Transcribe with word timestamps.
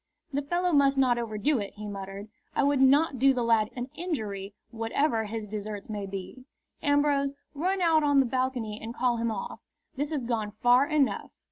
"The 0.33 0.41
fellow 0.41 0.71
must 0.73 0.97
not 0.97 1.19
overdo 1.19 1.59
it," 1.59 1.73
he 1.75 1.85
muttered. 1.85 2.27
"I 2.55 2.63
would 2.63 2.81
not 2.81 3.19
do 3.19 3.35
the 3.35 3.43
lad 3.43 3.69
an 3.75 3.91
injury, 3.93 4.55
whatever 4.71 5.25
his 5.25 5.45
deserts 5.45 5.91
may 5.91 6.07
be. 6.07 6.43
Ambrose, 6.81 7.33
run 7.53 7.81
out 7.83 8.03
on 8.03 8.19
the 8.19 8.25
balcony 8.25 8.79
and 8.81 8.95
call 8.95 9.17
him 9.17 9.29
off. 9.29 9.59
This 9.97 10.09
has 10.09 10.25
gone 10.25 10.53
far 10.63 10.87
enough." 10.87 11.29